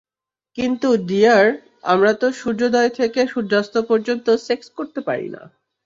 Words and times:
কিন্তু, 0.57 0.89
ডিয়ার, 1.07 1.45
আমরা 1.83 2.11
তো 2.13 2.27
সূর্যোদয় 2.31 2.91
থেকে 2.99 3.19
সূর্যাস্ত 3.27 3.75
পর্যন্ত 3.89 4.27
সেক্স 4.47 4.67
করতে 4.77 4.99
পারি 5.01 5.27
না। 5.29 5.41